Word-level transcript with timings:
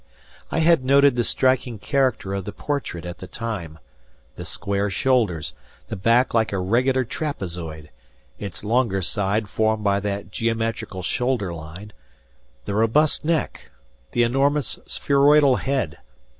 I 0.49 0.61
had 0.61 0.83
noted 0.83 1.15
the 1.15 1.23
striking 1.23 1.77
character 1.77 2.33
of 2.33 2.45
the 2.45 2.51
portrait 2.51 3.05
at 3.05 3.19
the 3.19 3.27
time; 3.27 3.77
the 4.35 4.43
square 4.43 4.89
shoulders; 4.89 5.53
the 5.89 5.95
back 5.95 6.33
like 6.33 6.51
a 6.51 6.57
regular 6.57 7.05
trapezoid, 7.05 7.91
its 8.39 8.63
longer 8.63 9.03
side 9.03 9.47
formed 9.47 9.83
by 9.83 9.99
that 9.99 10.31
geometrical 10.31 11.03
shoulder 11.03 11.53
line; 11.53 11.93
the 12.65 12.73
robust 12.73 13.23
neck; 13.23 13.69
the 14.13 14.23
enormous 14.23 14.79
spheroidal 14.87 15.57
head. 15.57 15.99